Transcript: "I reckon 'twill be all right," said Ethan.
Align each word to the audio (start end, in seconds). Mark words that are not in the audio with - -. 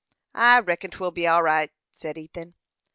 "I 0.33 0.59
reckon 0.61 0.89
'twill 0.89 1.11
be 1.11 1.27
all 1.27 1.43
right," 1.43 1.71
said 1.93 2.17
Ethan. 2.17 2.55